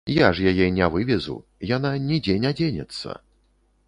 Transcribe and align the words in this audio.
Я 0.17 0.27
ж 0.37 0.45
яе 0.51 0.69
не 0.77 0.87
вывезу, 0.95 1.35
яна 1.75 1.91
нідзе 2.07 2.39
не 2.47 2.51
дзенецца. 2.61 3.15